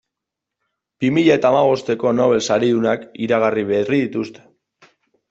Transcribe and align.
Bi 1.03 1.11
mila 1.17 1.35
eta 1.39 1.51
hamabosteko 1.53 2.13
Nobel 2.21 2.41
saridunak 2.55 3.05
iragarri 3.27 3.65
berri 3.73 4.01
dituzte. 4.07 4.49